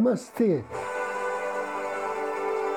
[0.00, 0.64] Namastê.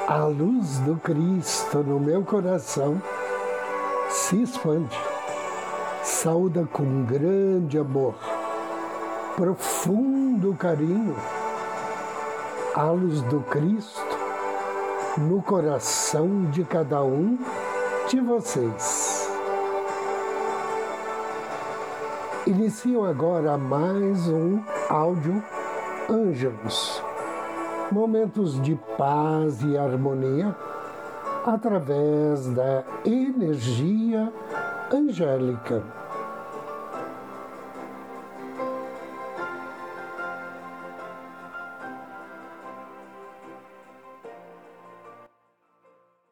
[0.08, 3.02] A luz do Cristo no meu coração
[4.10, 5.00] se expande,
[6.04, 8.16] sauda com grande amor,
[9.38, 11.16] profundo carinho,
[12.76, 14.18] a luz do Cristo
[15.18, 17.40] no coração de cada um
[18.10, 19.30] de vocês.
[22.46, 24.60] Iniciam agora mais um
[24.90, 25.42] áudio
[26.10, 27.02] Ângelos
[27.92, 30.56] momentos de paz e harmonia
[31.46, 34.32] através da energia
[34.92, 35.84] angélica.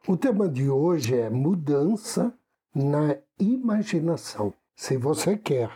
[0.06, 2.34] O tema de hoje é mudança
[2.74, 4.52] na imaginação.
[4.74, 5.70] Se você quer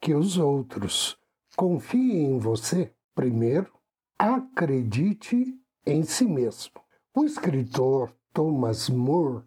[0.00, 1.18] que os outros
[1.56, 3.72] confiem em você, primeiro
[4.18, 6.80] acredite em si mesmo.
[7.14, 9.42] O escritor Thomas More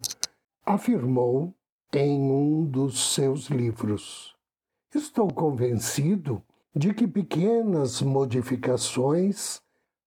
[0.64, 1.54] afirmou
[1.92, 4.34] em um dos seus livros:
[4.94, 6.42] Estou convencido
[6.74, 9.60] de que pequenas modificações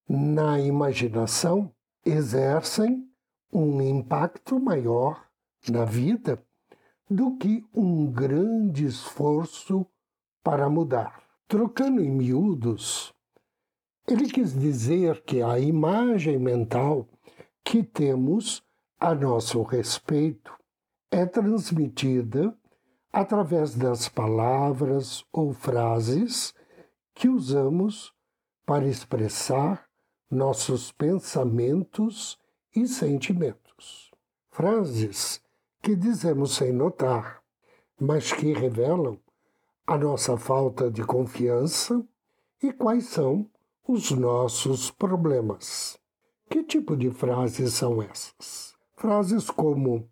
[0.07, 1.71] na imaginação
[2.05, 3.07] exercem
[3.51, 5.25] um impacto maior
[5.69, 6.41] na vida
[7.09, 9.85] do que um grande esforço
[10.43, 11.21] para mudar.
[11.47, 13.10] Trocando em miúdos,
[14.07, 17.07] ele quis dizer que a imagem mental
[17.63, 18.63] que temos
[18.99, 20.51] a nosso respeito
[21.09, 22.55] é transmitida
[23.11, 26.53] através das palavras ou frases
[27.13, 28.13] que usamos
[28.65, 29.85] para expressar
[30.29, 32.39] nossos pensamentos
[32.73, 34.11] e sentimentos.
[34.49, 35.41] Frases
[35.81, 37.41] que dizemos sem notar,
[37.99, 39.17] mas que revelam
[39.85, 42.05] a nossa falta de confiança
[42.63, 43.49] e quais são
[43.87, 45.97] os nossos problemas.
[46.49, 48.73] Que tipo de frases são essas?
[48.95, 50.09] Frases como: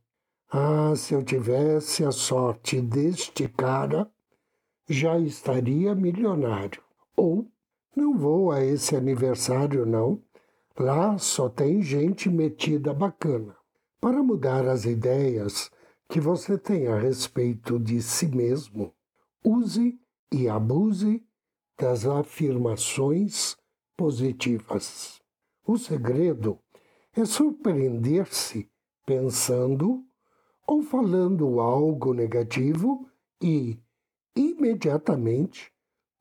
[0.52, 4.10] Ah, se eu tivesse a sorte deste cara,
[4.88, 6.82] já estaria milionário.
[7.16, 7.46] Ou
[7.96, 10.22] não vou a esse aniversário, não.
[10.78, 13.56] Lá só tem gente metida bacana.
[14.00, 15.70] Para mudar as ideias
[16.08, 18.94] que você tem a respeito de si mesmo,
[19.44, 20.00] use
[20.32, 21.24] e abuse
[21.80, 23.56] das afirmações
[23.96, 25.22] positivas.
[25.66, 26.60] O segredo
[27.16, 28.70] é surpreender-se
[29.06, 30.04] pensando
[30.68, 33.10] ou falando algo negativo
[33.42, 33.80] e
[34.36, 35.72] imediatamente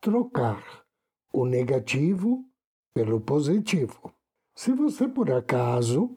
[0.01, 0.85] trocar
[1.33, 2.45] o negativo
[2.95, 4.13] pelo positivo.
[4.55, 6.17] Se você por acaso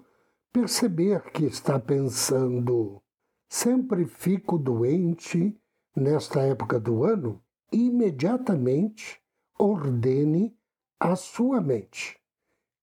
[0.53, 3.01] perceber que está pensando
[3.49, 5.59] sempre fico doente
[5.95, 9.20] nesta época do ano, imediatamente
[9.61, 10.57] ordene
[10.99, 12.19] a sua mente.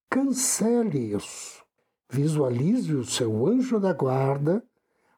[0.09, 1.65] Cancele isso.
[2.09, 4.65] Visualize o seu anjo da guarda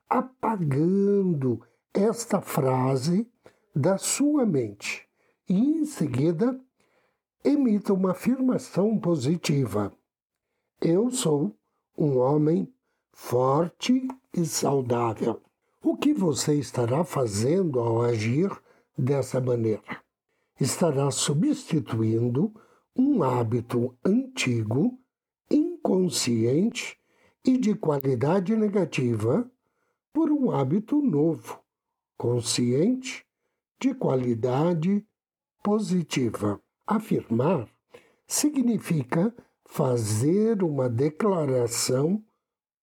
[0.09, 1.61] apagando
[1.93, 3.31] esta frase
[3.77, 5.07] da sua mente
[5.47, 6.59] e, em seguida,
[7.45, 9.93] emita uma afirmação positiva.
[10.81, 11.55] Eu sou
[11.97, 12.73] um homem
[13.13, 15.43] forte e saudável.
[15.85, 18.51] O que você estará fazendo ao agir
[18.97, 19.83] dessa maneira?
[20.61, 22.53] Estará substituindo
[22.95, 25.01] um hábito antigo,
[25.51, 26.99] inconsciente
[27.43, 29.51] e de qualidade negativa
[30.13, 31.59] por um hábito novo,
[32.19, 33.25] consciente,
[33.81, 35.03] de qualidade
[35.63, 36.61] positiva.
[36.87, 37.67] Afirmar
[38.27, 39.35] significa
[39.65, 42.23] fazer uma declaração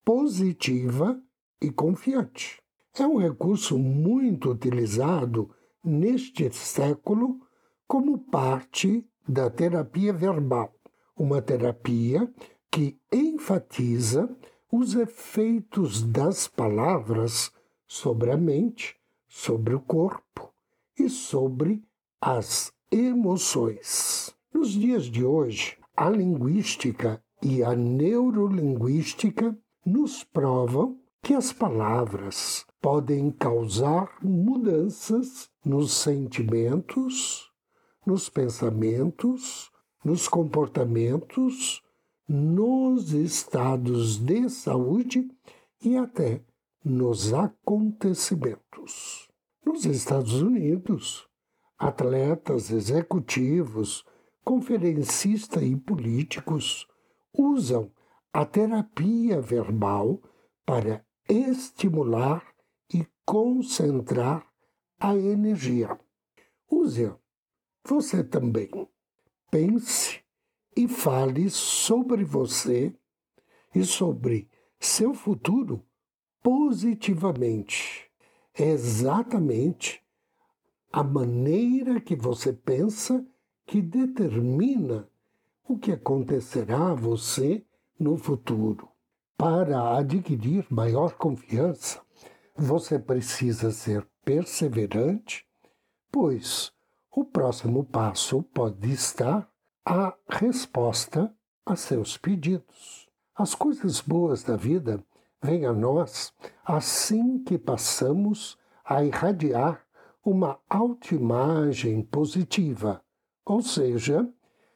[0.03, 1.21] positiva
[1.61, 2.59] e confiante.
[2.97, 5.53] É um recurso muito utilizado
[5.83, 7.46] neste século
[7.87, 10.73] como parte da terapia verbal,
[11.15, 12.31] uma terapia
[12.69, 14.29] que enfatiza
[14.71, 17.51] os efeitos das palavras
[17.87, 18.95] sobre a mente,
[19.27, 20.51] sobre o corpo
[20.97, 21.83] e sobre
[22.21, 24.35] as emoções.
[24.53, 33.31] Nos dias de hoje, a linguística e a neurolinguística nos provam que as palavras podem
[33.31, 37.46] causar mudanças nos sentimentos,
[38.07, 39.69] nos pensamentos,
[40.01, 41.83] nos comportamentos,
[42.25, 45.29] nos estados de saúde
[45.81, 46.41] e até
[46.81, 49.27] nos acontecimentos.
[49.65, 51.27] Nos Estados Unidos,
[51.77, 54.05] atletas, executivos,
[54.41, 56.87] conferencistas e políticos
[57.33, 57.91] usam
[58.31, 60.21] a terapia verbal
[60.65, 62.41] para estimular
[62.93, 64.47] e concentrar
[64.97, 65.99] a energia.
[66.71, 67.26] Use-a
[67.87, 68.69] você também
[69.49, 70.19] pense
[70.75, 72.93] e fale sobre você
[73.73, 75.81] e sobre seu futuro
[76.43, 78.11] positivamente.
[78.53, 80.03] É exatamente
[80.91, 83.25] a maneira que você pensa
[83.65, 85.07] que determina
[85.65, 87.63] o que acontecerá a você
[87.97, 88.89] no futuro.
[89.37, 92.01] Para adquirir maior confiança,
[92.53, 95.45] você precisa ser perseverante,
[96.11, 96.75] pois
[97.17, 99.49] o próximo passo pode estar
[99.83, 101.35] a resposta
[101.65, 103.09] a seus pedidos.
[103.33, 105.03] As coisas boas da vida
[105.41, 106.31] vêm a nós
[106.63, 108.55] assim que passamos
[108.85, 109.83] a irradiar
[110.23, 113.01] uma autoimagem positiva,
[113.43, 114.31] ou seja,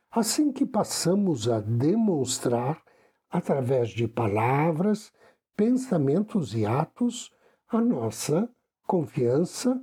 [0.10, 2.82] assim que passamos a demonstrar,
[3.30, 5.14] através de palavras,
[5.56, 7.32] pensamentos e atos,
[7.70, 8.50] a nossa
[8.88, 9.80] confiança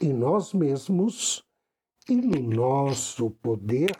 [0.00, 1.48] em nós mesmos
[2.08, 3.96] e no nosso poder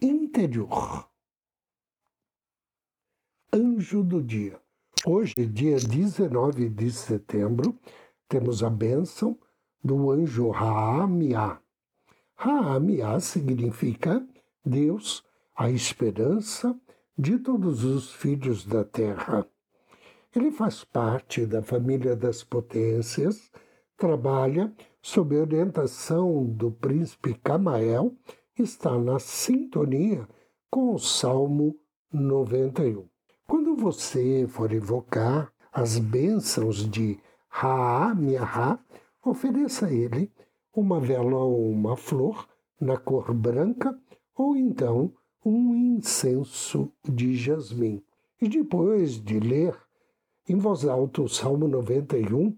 [0.00, 1.08] interior.
[3.52, 4.60] Anjo do dia.
[5.06, 7.78] Hoje, dia 19 de setembro,
[8.28, 9.38] temos a bênção
[9.82, 11.60] do anjo Raamiá.
[12.34, 14.26] Raamiá significa
[14.64, 15.24] Deus,
[15.56, 16.78] a esperança
[17.16, 19.46] de todos os filhos da terra.
[20.34, 23.50] Ele faz parte da família das potências,
[23.96, 24.72] trabalha
[25.08, 28.14] sob orientação do príncipe Camael,
[28.58, 30.28] está na sintonia
[30.70, 31.74] com o Salmo
[32.12, 33.08] 91.
[33.46, 37.18] Quando você for invocar as bênçãos de
[37.48, 38.78] Raamiah,
[39.24, 40.30] ofereça a ele
[40.76, 42.46] uma vela ou uma flor
[42.78, 43.98] na cor branca
[44.36, 45.10] ou então
[45.42, 48.04] um incenso de jasmim.
[48.42, 49.74] E depois de ler
[50.46, 52.54] em voz alta o Salmo 91,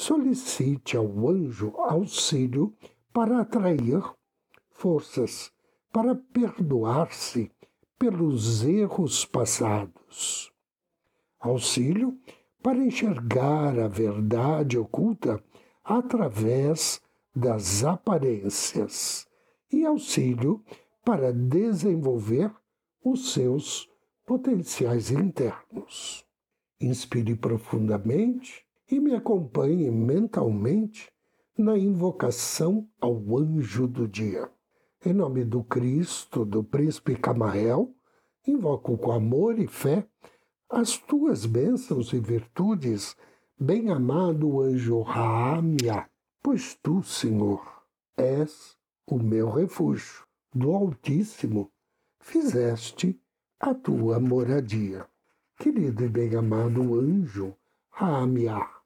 [0.00, 2.74] solicite ao anjo auxílio
[3.12, 4.02] para atrair
[4.70, 5.52] forças,
[5.92, 7.52] para perdoar-se
[7.98, 10.50] pelos erros passados.
[11.38, 12.18] Auxílio
[12.62, 15.42] para enxergar a verdade oculta
[15.84, 17.00] através
[17.36, 19.26] das aparências
[19.70, 20.64] e auxílio
[21.04, 22.50] para desenvolver
[23.04, 23.86] os seus
[24.24, 26.24] potenciais internos.
[26.80, 31.10] Inspire profundamente e me acompanhe mentalmente
[31.56, 34.50] na invocação ao anjo do dia.
[35.04, 37.94] Em nome do Cristo, do príncipe Camael,
[38.46, 40.06] invoco com amor e fé
[40.68, 43.16] as tuas bênçãos e virtudes,
[43.58, 46.08] bem-amado anjo Raamia,
[46.42, 47.60] pois tu, Senhor,
[48.16, 48.76] és
[49.06, 51.70] o meu refúgio do Altíssimo
[52.20, 53.20] fizeste
[53.58, 55.06] a tua moradia.
[55.58, 57.54] Querido e bem-amado anjo
[57.90, 58.79] Raamiá,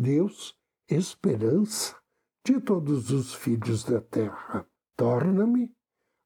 [0.00, 0.56] Deus,
[0.88, 1.96] esperança
[2.44, 4.64] de todos os filhos da terra,
[4.96, 5.74] torna-me,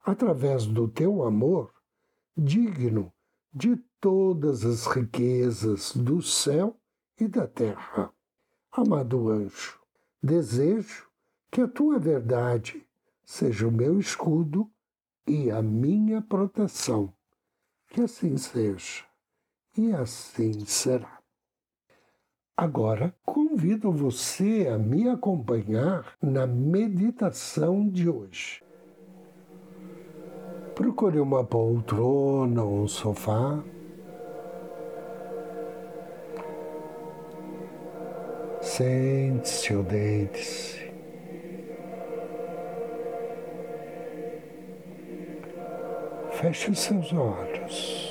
[0.04, 1.72] através do teu amor,
[2.36, 3.10] digno
[3.50, 6.78] de todas as riquezas do céu
[7.18, 8.12] e da terra.
[8.70, 9.80] Amado anjo,
[10.22, 11.08] desejo
[11.50, 12.86] que a tua verdade
[13.24, 14.70] seja o meu escudo
[15.26, 17.10] e a minha proteção.
[17.88, 19.06] Que assim seja,
[19.74, 21.21] e assim será.
[22.56, 28.62] Agora, convido você a me acompanhar na meditação de hoje.
[30.74, 33.62] Procure uma poltrona ou um sofá.
[38.60, 40.92] Sente-se ou deite-se.
[46.32, 48.01] Feche os seus olhos.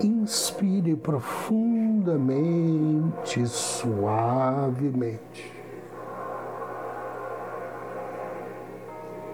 [0.00, 5.54] Inspire profundamente, suavemente.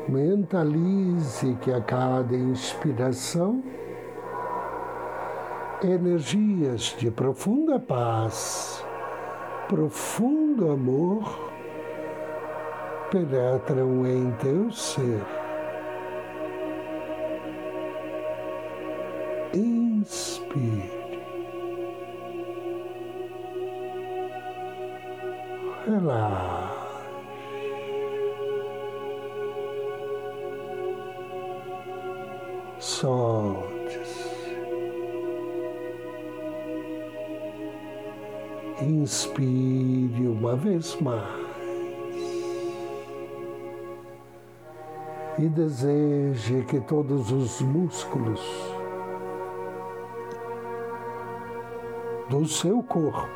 [0.09, 3.63] Mentalize que a cada inspiração,
[5.83, 8.85] energias de profunda paz,
[9.69, 11.51] profundo amor
[13.11, 15.43] penetram em teu ser.
[20.03, 20.91] Inspire.
[25.87, 27.07] Relaxe.
[32.81, 34.27] Solte-se.
[38.81, 41.23] Inspire uma vez mais.
[45.39, 48.72] E deseje que todos os músculos
[52.33, 53.29] do seu corpo.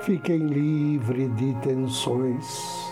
[0.00, 2.90] Fiquem livre de tensões,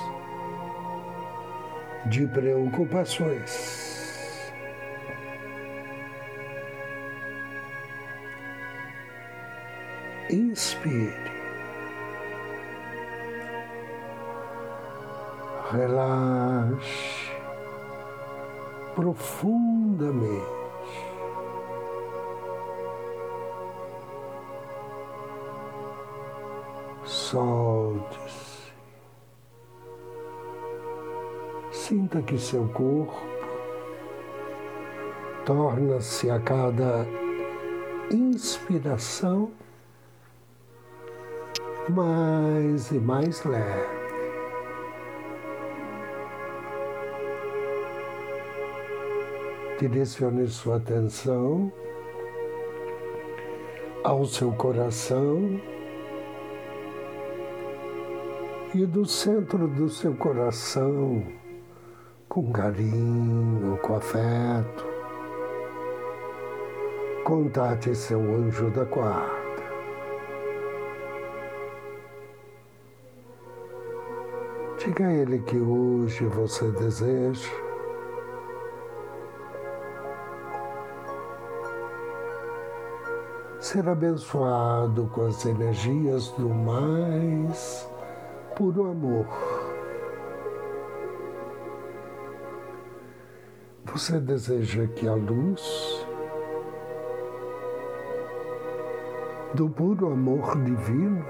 [2.10, 4.52] de preocupações.
[10.28, 11.14] Inspire.
[15.72, 17.25] Relaxe
[18.96, 20.56] profundamente.
[27.04, 28.72] Solte-se.
[31.70, 33.14] Sinta que seu corpo
[35.44, 37.06] torna-se a cada
[38.10, 39.50] inspiração
[41.88, 43.95] mais e mais leve.
[49.78, 51.70] Direcione sua atenção
[54.02, 55.60] ao seu coração
[58.74, 61.22] e do centro do seu coração,
[62.26, 64.86] com carinho, com afeto,
[67.24, 69.36] contate seu anjo da guarda.
[74.78, 77.65] Diga a ele que hoje você deseja
[83.76, 87.86] ser abençoado com as energias do mais
[88.56, 89.26] puro amor.
[93.84, 96.06] Você deseja que a luz
[99.52, 101.22] do puro amor divino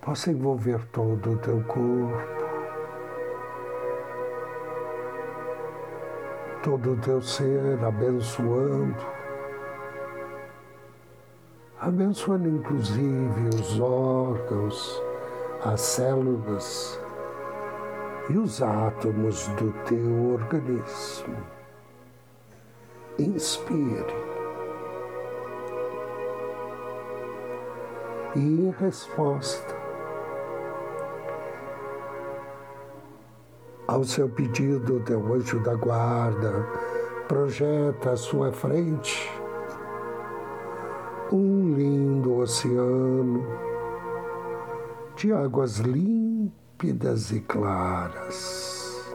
[0.00, 2.41] possa envolver todo o teu corpo,
[6.62, 9.04] todo o teu ser, abençoando,
[11.80, 15.02] abençoando inclusive os órgãos,
[15.64, 17.00] as células
[18.30, 21.36] e os átomos do teu organismo.
[23.18, 24.32] Inspire.
[28.34, 29.71] E em resposta,
[33.86, 36.66] ao seu pedido, teu anjo da guarda
[37.28, 39.30] projeta à sua frente
[41.32, 43.42] um lindo oceano
[45.16, 49.14] de águas límpidas e claras.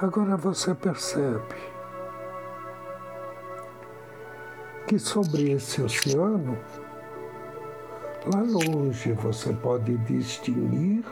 [0.00, 1.54] Agora você percebe
[4.86, 6.58] que sobre esse oceano
[8.30, 11.02] Lá longe você pode distinguir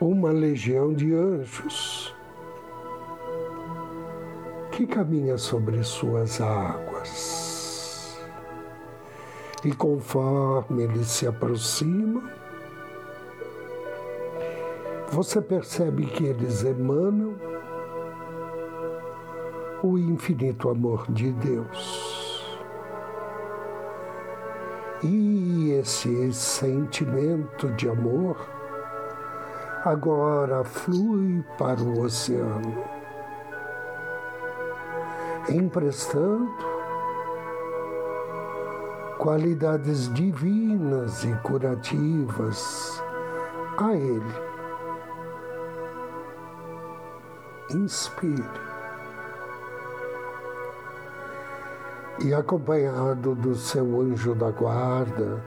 [0.00, 2.12] uma legião de anjos
[4.72, 8.18] que caminha sobre suas águas.
[9.64, 12.28] E conforme ele se aproxima,
[15.12, 17.34] você percebe que eles emanam
[19.82, 22.18] o infinito amor de Deus.
[25.04, 25.47] E
[25.78, 28.36] esse sentimento de amor
[29.84, 32.84] agora flui para o oceano,
[35.48, 36.50] emprestando
[39.18, 43.02] qualidades divinas e curativas
[43.78, 44.48] a Ele.
[47.70, 48.68] Inspire.
[52.24, 55.42] e acompanhado do seu anjo da guarda,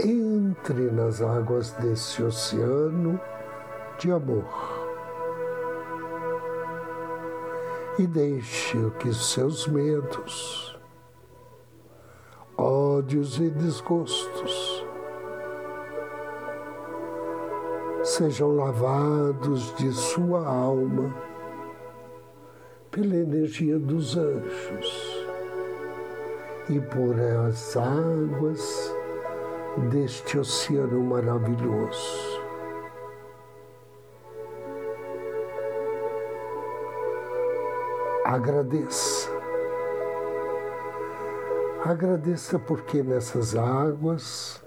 [0.00, 3.20] entre nas águas desse oceano
[3.98, 4.44] de amor.
[7.98, 10.78] E deixe que seus medos,
[12.56, 14.86] ódios e desgostos
[18.04, 21.14] sejam lavados de sua alma
[22.90, 25.26] pela energia dos anjos
[26.70, 27.14] e por
[27.46, 28.87] as águas
[29.90, 32.40] deste oceano maravilhoso.
[38.24, 39.30] Agradeça.
[41.84, 44.62] Agradeça porque nessas águas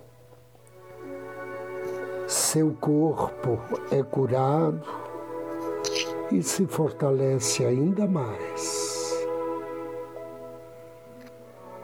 [2.31, 3.59] seu corpo
[3.91, 4.87] é curado,
[6.31, 9.27] e se fortalece ainda mais.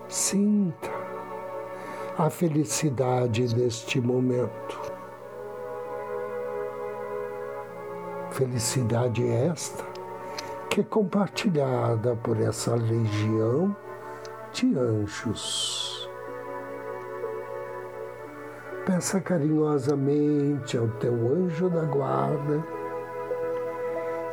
[0.07, 0.96] Sinta
[2.17, 4.81] a felicidade deste momento.
[8.31, 9.85] Felicidade esta
[10.67, 13.75] que é compartilhada por essa legião
[14.51, 16.09] de anjos.
[18.83, 22.63] Peça carinhosamente ao teu anjo da guarda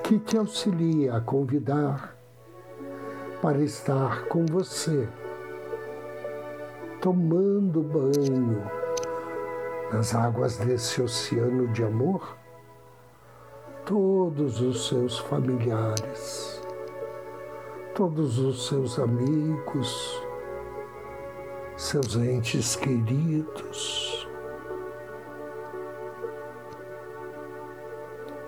[0.02, 2.16] que te auxilie a convidar
[3.42, 5.06] para estar com você,
[7.04, 8.64] tomando banho
[9.92, 12.34] nas águas desse oceano de amor,
[13.84, 16.62] todos os seus familiares,
[17.94, 20.18] todos os seus amigos,
[21.76, 24.26] seus entes queridos.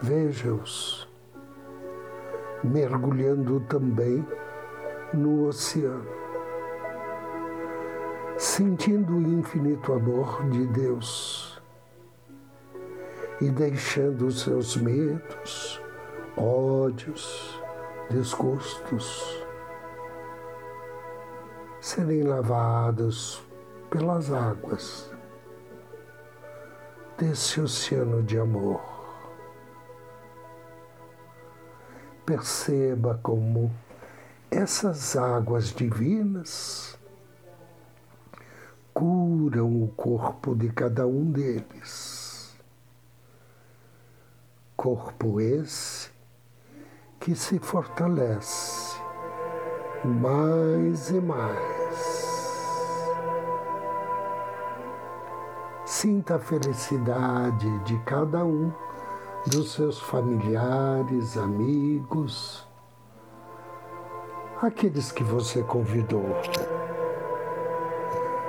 [0.00, 1.06] Veja-os
[2.64, 4.26] mergulhando também
[5.12, 6.25] no oceano,
[8.56, 11.60] sentindo o infinito amor de Deus
[13.38, 15.78] e deixando os seus medos,
[16.38, 17.60] ódios,
[18.08, 19.44] desgostos
[21.82, 23.42] serem lavados
[23.90, 25.12] pelas águas
[27.18, 28.80] desse oceano de amor.
[32.24, 33.70] Perceba como
[34.50, 36.98] essas águas divinas
[38.96, 42.56] curam o corpo de cada um deles.
[44.74, 46.10] Corpo esse
[47.20, 48.98] que se fortalece
[50.02, 52.16] mais e mais.
[55.84, 58.72] Sinta a felicidade de cada um
[59.46, 62.66] dos seus familiares, amigos,
[64.62, 66.24] aqueles que você convidou.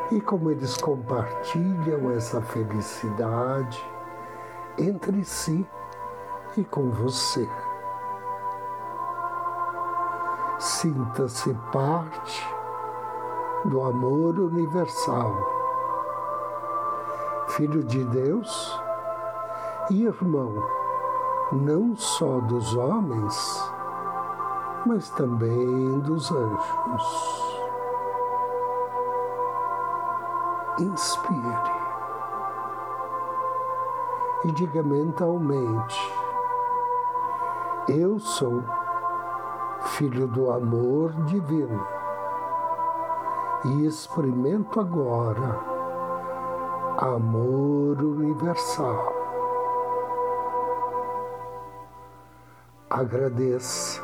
[0.09, 3.83] E como eles compartilham essa felicidade
[4.77, 5.67] entre si
[6.55, 7.47] e com você.
[10.59, 12.57] Sinta-se parte
[13.65, 15.35] do amor universal.
[17.49, 18.81] Filho de Deus
[19.89, 20.53] e irmão,
[21.51, 23.71] não só dos homens,
[24.85, 27.56] mas também dos anjos.
[30.79, 31.71] Inspire
[34.45, 35.99] e diga mentalmente:
[37.87, 38.63] Eu sou
[39.81, 41.85] filho do amor divino
[43.65, 45.77] e experimento agora
[46.97, 49.13] amor universal.
[52.89, 54.01] Agradeça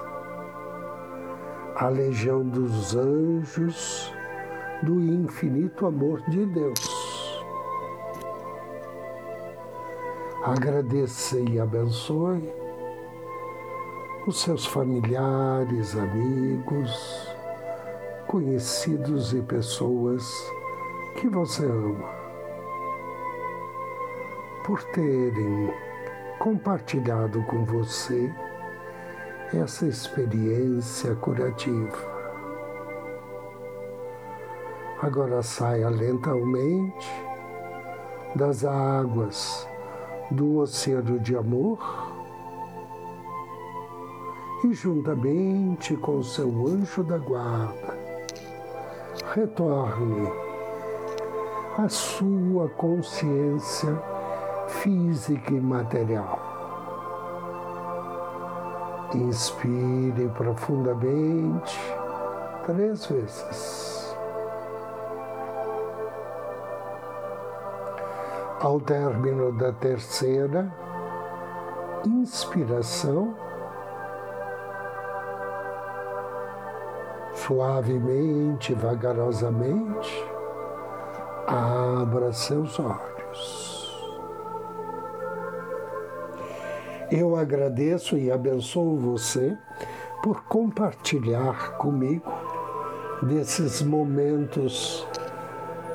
[1.75, 4.12] a legião dos anjos
[4.83, 7.43] do infinito amor de Deus.
[10.43, 12.53] Agradeça e abençoe
[14.27, 17.27] os seus familiares, amigos,
[18.27, 20.23] conhecidos e pessoas
[21.15, 22.09] que você ama,
[24.65, 25.73] por terem
[26.39, 28.33] compartilhado com você
[29.53, 32.12] essa experiência curativa.
[35.03, 37.11] Agora saia lentamente
[38.33, 39.67] das águas
[40.31, 41.77] do oceano de amor
[44.63, 47.97] e, juntamente com seu anjo da guarda,
[49.33, 50.31] retorne
[51.77, 54.01] à sua consciência
[54.69, 56.39] física e material.
[59.13, 61.77] Inspire profundamente
[62.65, 64.02] três vezes.
[68.63, 70.73] Ao término da terceira
[72.05, 73.35] inspiração,
[77.33, 80.25] suavemente, vagarosamente,
[81.45, 84.01] abra seus olhos.
[87.11, 89.57] Eu agradeço e abençoo você
[90.23, 92.31] por compartilhar comigo
[93.23, 95.05] desses momentos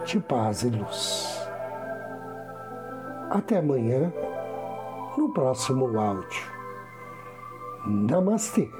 [0.04, 1.37] de paz e luz.
[3.30, 4.12] Até amanhã,
[5.16, 6.42] no próximo áudio.
[7.86, 8.70] Namastê.